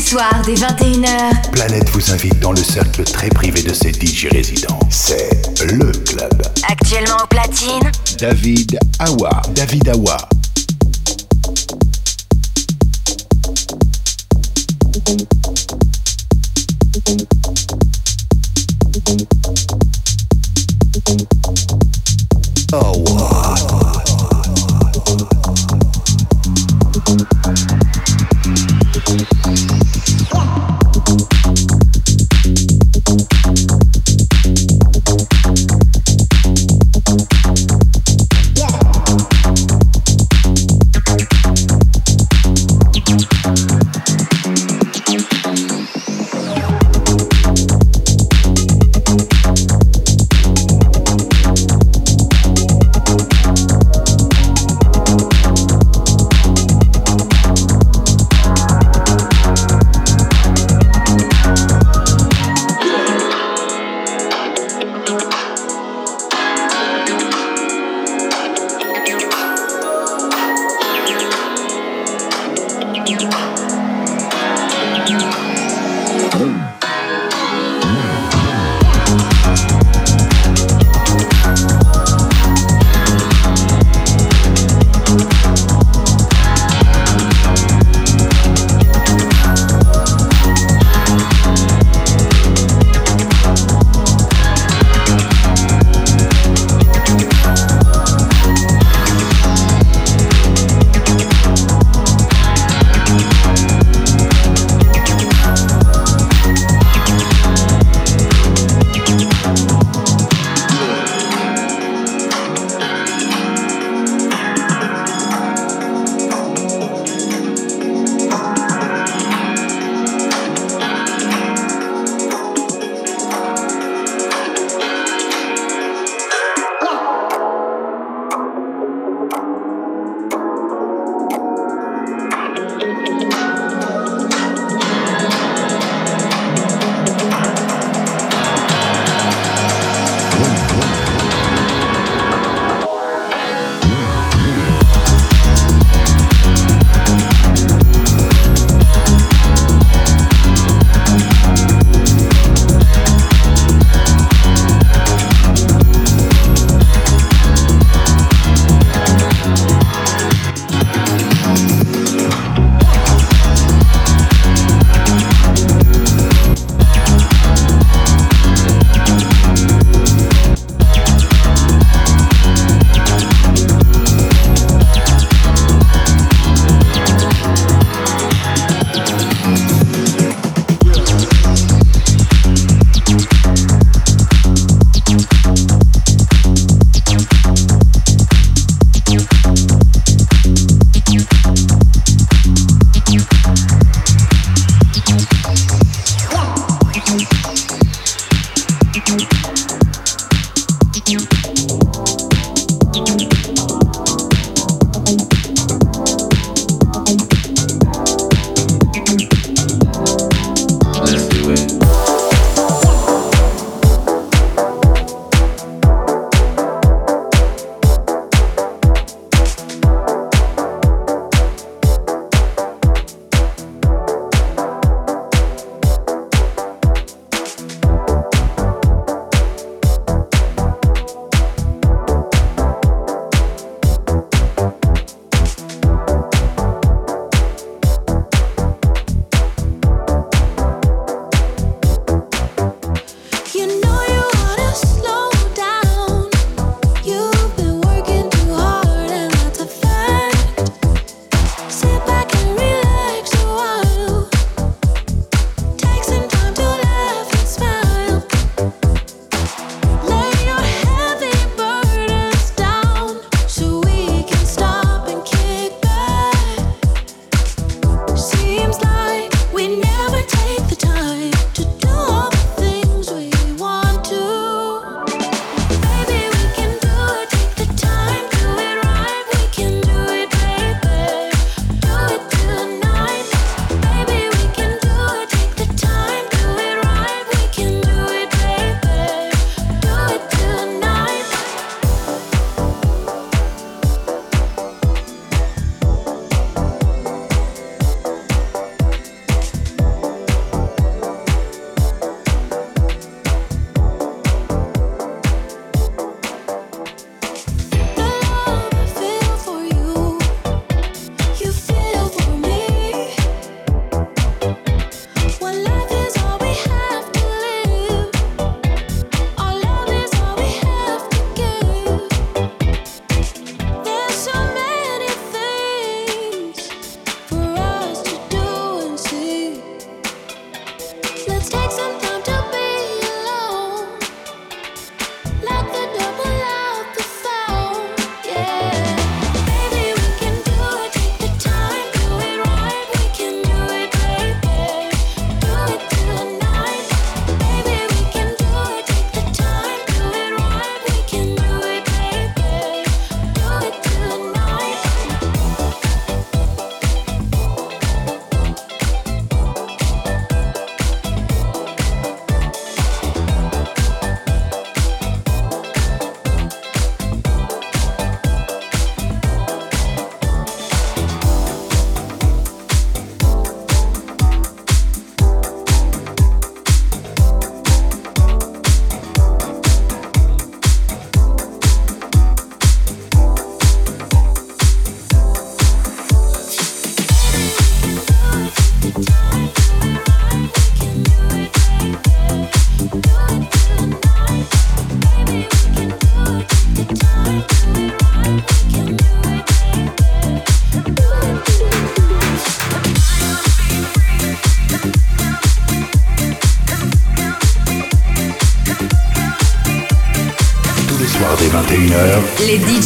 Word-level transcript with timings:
Soir 0.00 0.42
dès 0.46 0.54
21h. 0.54 1.50
Planète 1.52 1.88
vous 1.90 2.10
invite 2.10 2.40
dans 2.40 2.52
le 2.52 2.62
cercle 2.62 3.04
très 3.04 3.28
privé 3.28 3.62
de 3.62 3.72
ses 3.72 3.92
DJ 3.92 4.28
résidents. 4.32 4.78
C'est 4.88 5.30
le 5.62 5.92
club. 5.92 6.42
Actuellement 6.68 7.18
au 7.22 7.26
platine. 7.26 7.90
David 8.18 8.78
Awa. 8.98 9.42
David 9.54 9.88
Awa. 9.90 10.16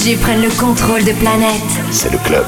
DJ 0.04 0.18
prennent 0.18 0.42
le 0.42 0.50
contrôle 0.50 1.02
de 1.02 1.12
planète. 1.12 1.62
C'est 1.90 2.12
le 2.12 2.18
club. 2.18 2.44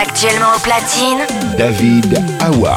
Actuellement 0.00 0.54
au 0.56 0.60
platine. 0.60 1.18
David 1.58 2.22
Awa. 2.40 2.76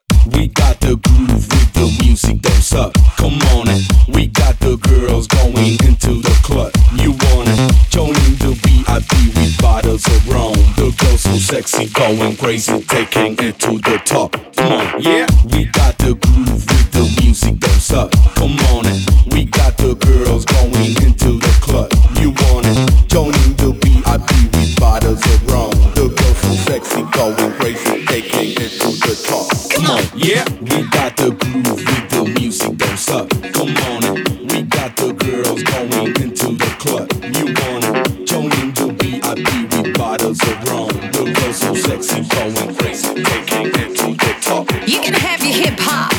We 0.27 0.47
got 0.49 0.79
the 0.79 0.97
groove 0.97 1.47
with 1.49 1.73
the 1.73 2.03
music, 2.03 2.41
don't 2.41 2.61
suck. 2.61 2.93
Come 3.17 3.41
on 3.57 3.67
it. 3.69 3.81
We 4.13 4.27
got 4.27 4.59
the 4.59 4.77
girls 4.77 5.25
going 5.27 5.81
into 5.81 6.21
the 6.21 6.37
club. 6.43 6.71
You 6.93 7.11
want 7.11 7.49
it? 7.49 7.59
Joining 7.89 8.35
the 8.37 8.53
VIP 8.61 9.09
with 9.35 9.59
bottles 9.59 10.05
of 10.05 10.27
rum. 10.29 10.53
The 10.77 10.93
girls 11.01 11.21
so 11.21 11.33
sexy, 11.37 11.87
going 11.87 12.37
crazy, 12.37 12.81
taking 12.83 13.33
it 13.39 13.57
to 13.65 13.79
the 13.79 13.99
top. 14.05 14.37
Come 14.55 14.73
on, 14.73 15.01
yeah. 15.01 15.25
We 15.51 15.65
got 15.65 15.97
the 15.97 16.13
groove 16.13 16.69
with 16.69 16.91
the 16.93 17.21
music, 17.21 17.57
don't 17.59 17.81
suck. 17.81 18.11
Come 18.35 18.57
on 18.77 18.85
it. 18.85 19.01
We 19.33 19.45
got 19.45 19.75
the 19.77 19.95
girls 19.95 20.45
going 20.45 20.93
into 21.01 21.41
the 21.41 21.53
club. 21.65 21.89
You 22.21 22.29
want 22.29 22.67
it? 22.69 23.09
Joining 23.09 23.53
the 23.57 23.73
VIP 23.73 24.29
with 24.53 24.79
bottles 24.79 25.25
of 25.25 25.47
rum. 25.49 25.71
The 25.97 26.13
girls 26.13 26.37
so 26.45 26.53
sexy, 26.69 27.01
going 27.09 27.51
crazy, 27.57 28.05
taking 28.05 28.51
it 28.61 28.71
to 28.81 28.89
the 29.01 29.15
top. 29.27 29.50
On. 29.91 29.99
Yeah, 30.15 30.45
we 30.61 30.87
got 30.87 31.17
the 31.17 31.31
groove 31.31 31.65
with 31.65 32.09
the 32.11 32.23
music, 32.39 32.77
don't 32.77 32.97
suck. 32.97 33.29
Come 33.51 33.75
on, 33.91 34.03
it. 34.07 34.29
we 34.47 34.61
got 34.63 34.95
the 34.95 35.11
girls 35.11 35.63
going 35.63 36.15
into 36.15 36.55
the 36.55 36.71
club. 36.79 37.11
You 37.35 37.51
want 37.59 37.83
it? 37.91 38.25
Joining 38.25 38.71
the 38.71 38.87
VIP 38.95 39.51
with 39.73 39.97
bottles 39.97 40.39
of 40.43 40.63
rum. 40.69 40.87
The 41.11 41.23
girls 41.35 41.57
so 41.57 41.75
sexy, 41.75 42.23
going 42.23 42.75
crazy, 42.77 43.21
taking 43.21 43.67
it 43.67 43.97
to 43.99 44.07
the 44.15 44.31
top. 44.39 44.71
You 44.87 45.01
can 45.01 45.13
have 45.13 45.43
your 45.43 45.57
hip 45.59 45.77
hop 45.77 46.13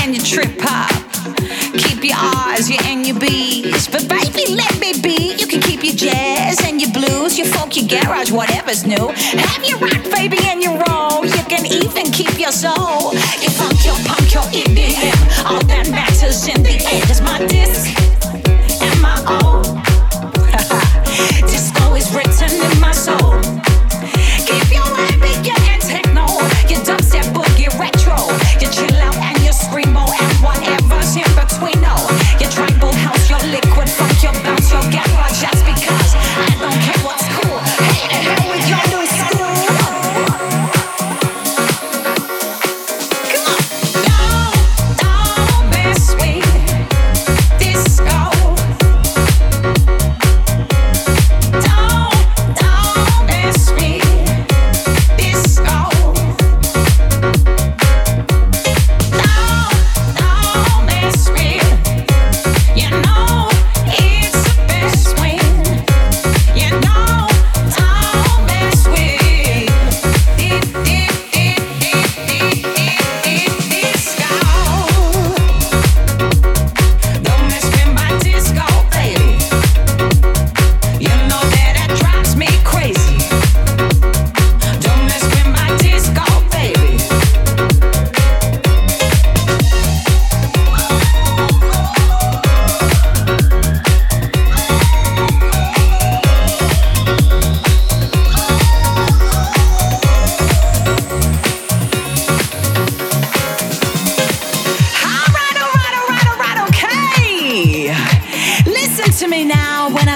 and 0.00 0.16
your 0.16 0.24
trip 0.24 0.56
hop. 0.60 0.88
Keep 1.76 2.02
your 2.02 2.16
R's, 2.16 2.70
your 2.70 2.80
and 2.84 3.06
your 3.06 3.18
B's. 3.20 3.88
But 3.88 4.08
baby, 4.08 4.54
let 4.56 4.80
me 4.80 4.98
be. 5.02 5.36
You 5.36 5.46
can 5.46 5.60
keep 5.60 5.84
your 5.84 5.94
jazz 5.94 6.60
and 6.64 6.80
your 6.80 6.92
blues, 6.92 7.36
your 7.36 7.46
folk, 7.46 7.76
your 7.76 7.88
garage, 7.88 8.32
whatever's 8.32 8.86
new. 8.86 9.08
Have 9.08 9.64
your 9.64 9.69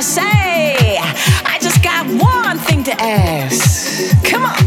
say. 0.05 0.99
I 0.99 1.59
just 1.61 1.83
got 1.83 2.07
one 2.07 2.59
thing 2.59 2.85
to 2.85 2.93
ask. 3.01 4.23
Come 4.25 4.45
on. 4.45 4.63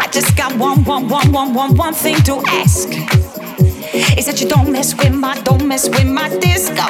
I 0.00 0.08
just 0.12 0.36
got 0.36 0.56
one, 0.56 0.84
one, 0.84 1.08
one, 1.08 1.32
one, 1.32 1.52
one, 1.52 1.76
one 1.76 1.94
thing 1.94 2.16
to 2.22 2.40
ask. 2.46 2.88
Is 4.16 4.26
that 4.26 4.40
you 4.40 4.48
don't 4.48 4.70
mess 4.70 4.94
with 4.94 5.14
my, 5.14 5.40
don't 5.42 5.66
mess 5.66 5.88
with 5.88 6.06
my 6.06 6.28
disco. 6.38 6.86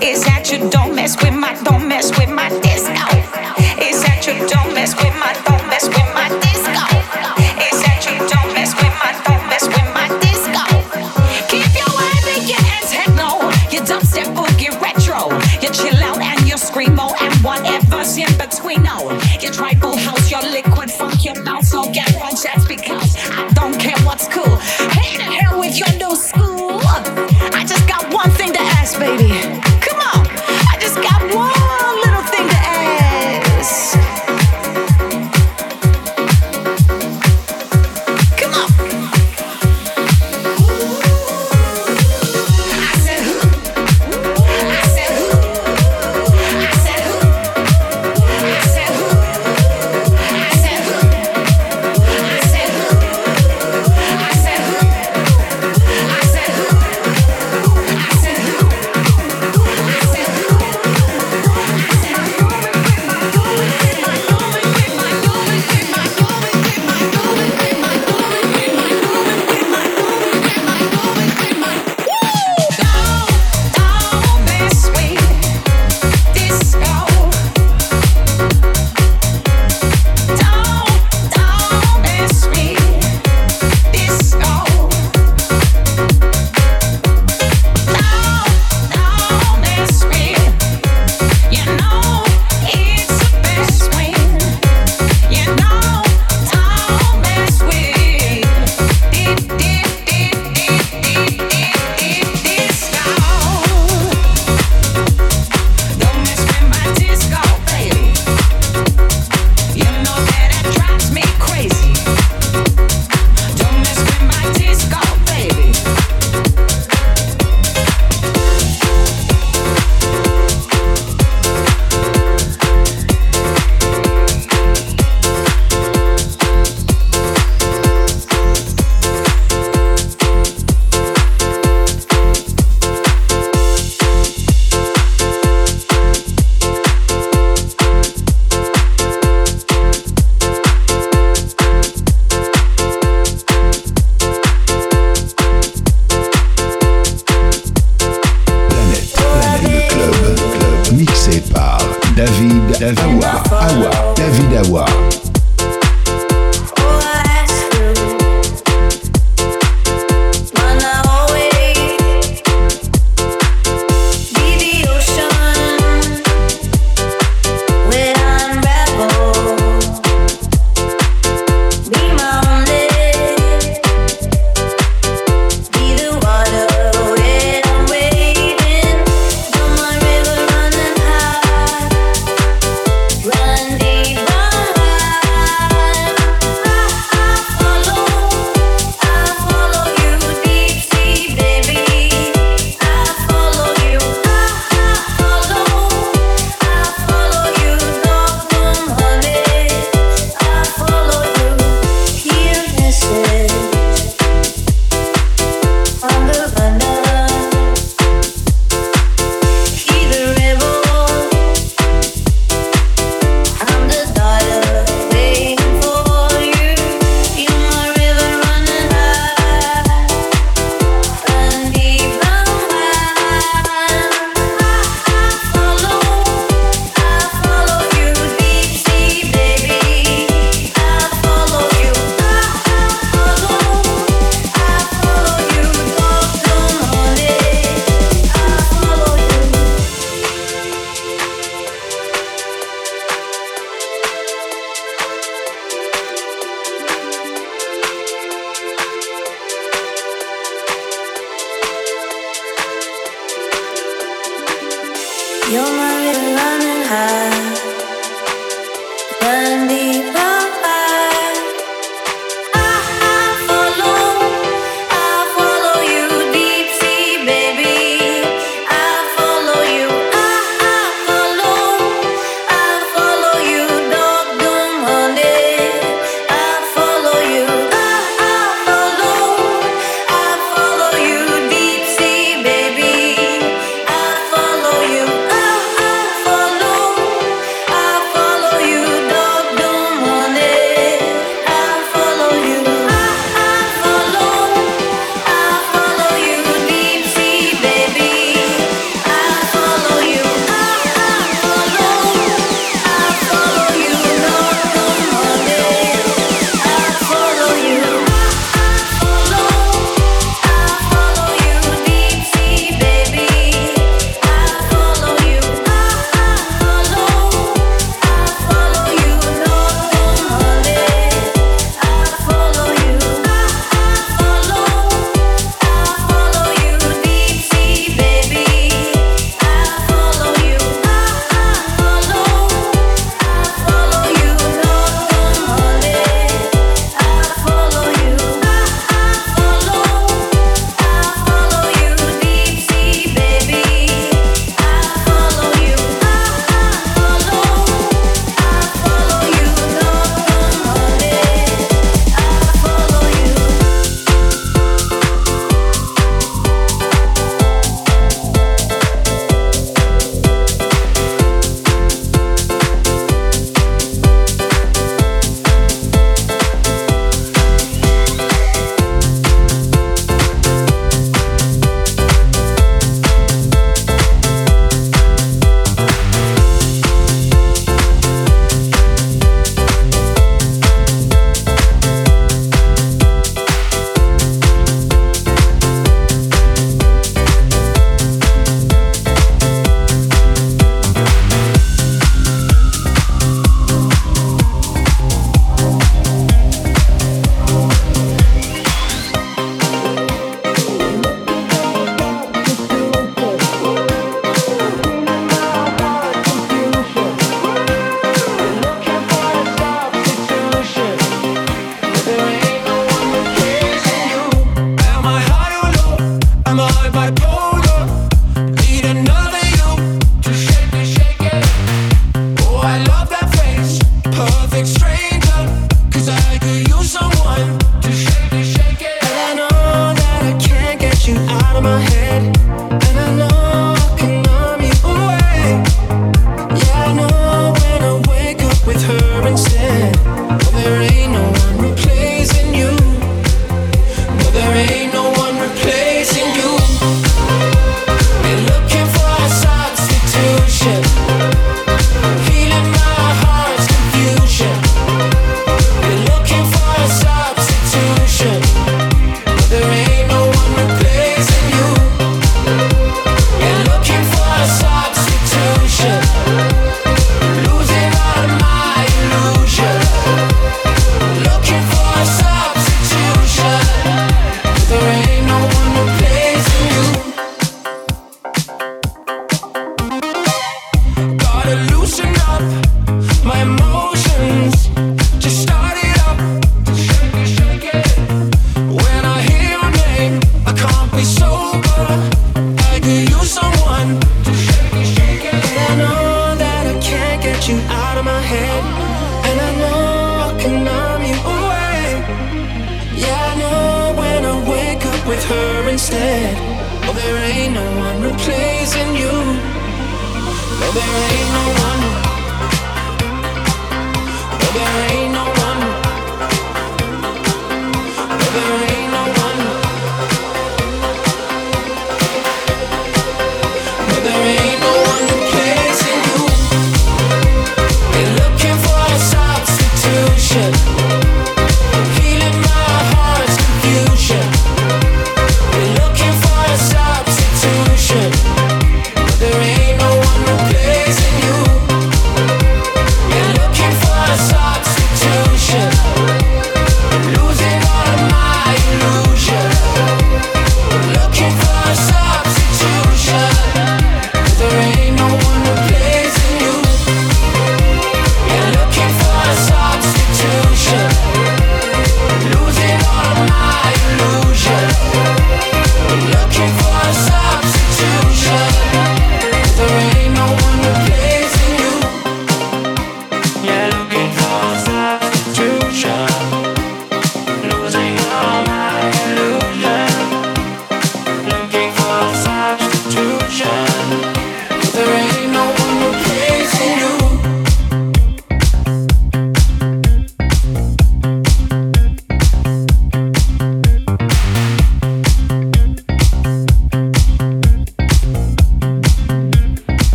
Is 0.00 0.24
that 0.24 0.50
you 0.52 0.70
don't 0.70 0.94
mess 0.94 1.20
with 1.22 1.34
my, 1.34 1.60
don't 1.64 1.88
mess 1.88 2.16
with 2.16 2.30
my 2.30 2.48
disco. 2.60 3.08
Is 3.82 4.02
that 4.04 4.24
you 4.26 4.34
don't 4.46 4.72
mess 4.74 4.94
with 4.94 5.12
my. 5.17 5.17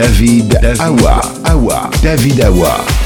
David 0.00 0.56
Awa, 0.80 1.20
Awa, 1.44 1.90
David 2.00 2.40
Awa. 2.40 2.99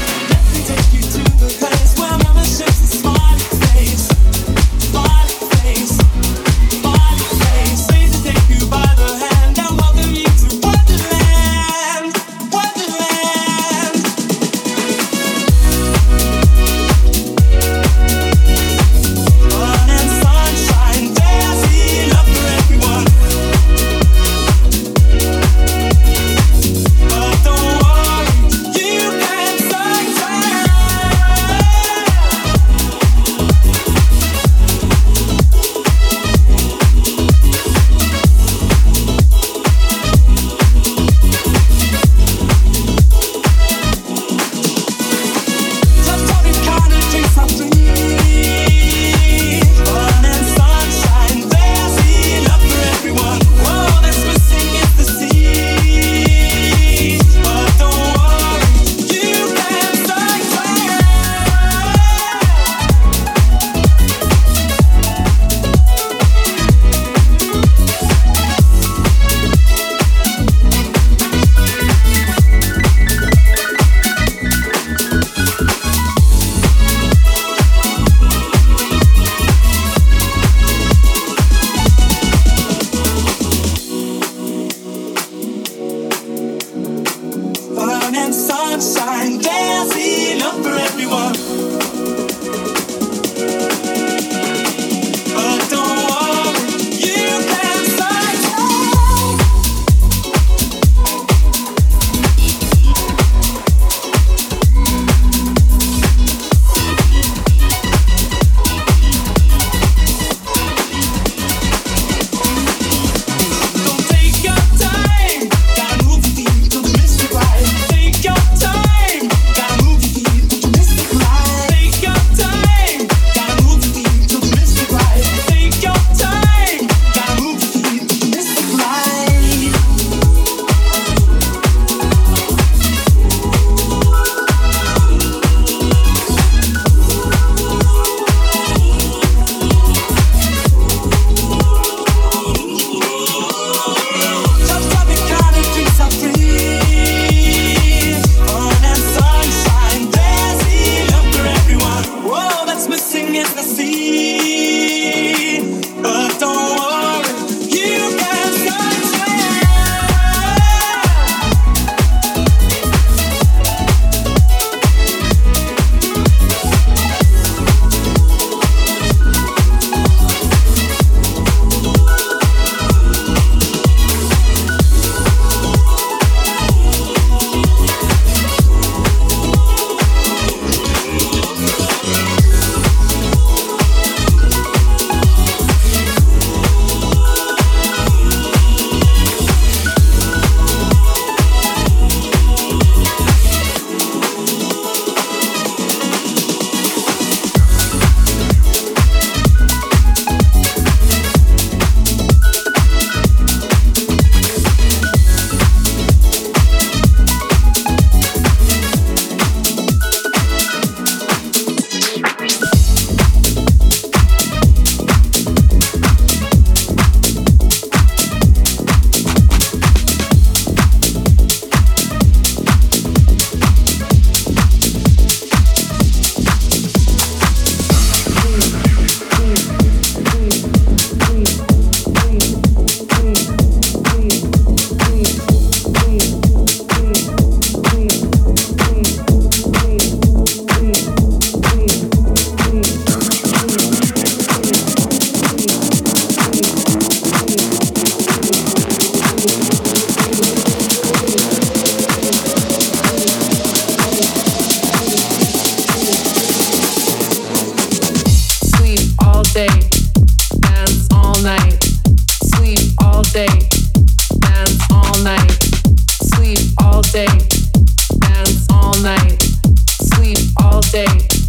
day. 270.91 271.44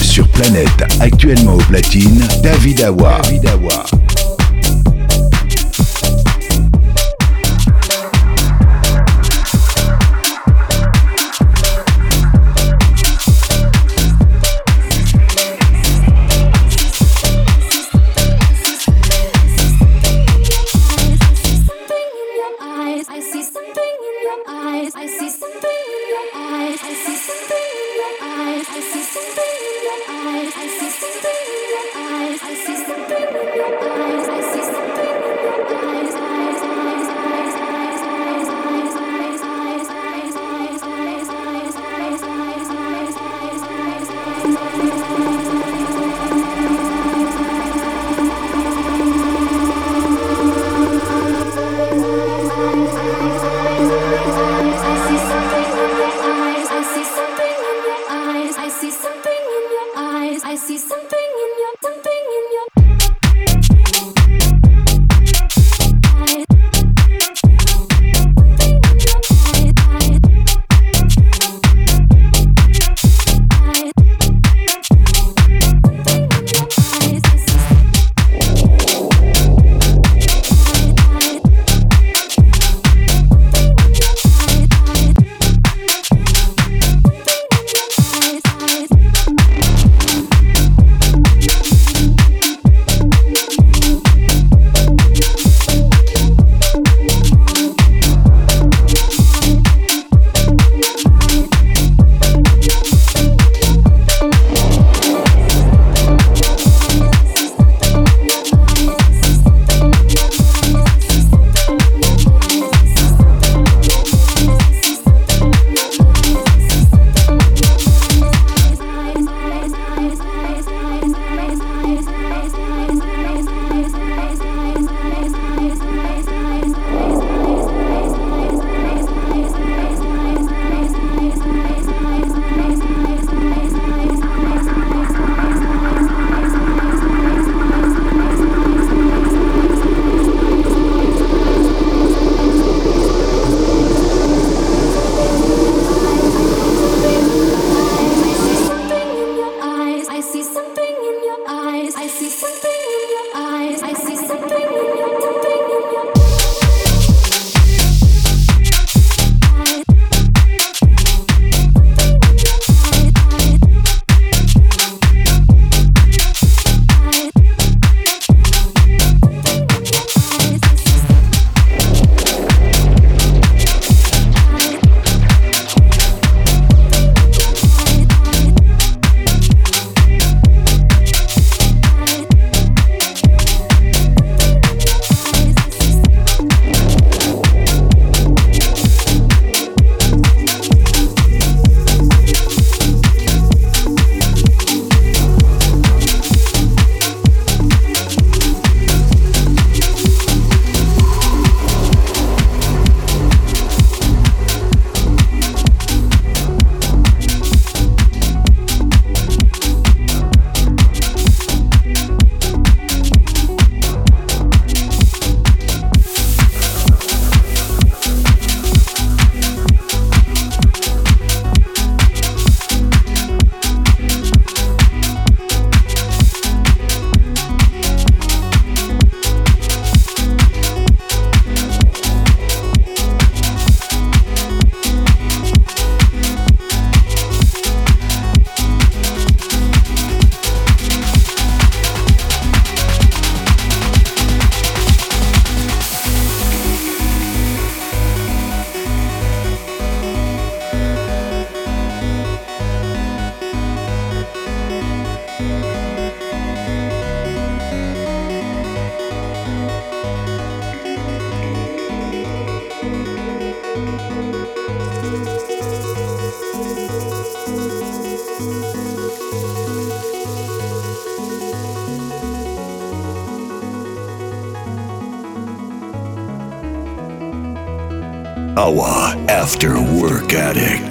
Sur 0.00 0.28
Planète, 0.28 0.68
actuellement 1.00 1.54
au 1.54 1.62
platine, 1.62 2.22
David 2.44 2.80
Awa. 2.82 3.20
David 3.22 4.03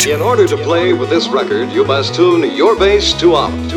In 0.05 0.21
order 0.21 0.45
to 0.45 0.57
play 0.57 0.91
with 0.91 1.09
this 1.09 1.29
record, 1.29 1.71
you 1.71 1.85
must 1.85 2.13
tune 2.13 2.43
your 2.53 2.75
bass 2.75 3.13
to 3.21 3.35
up. 3.35 3.72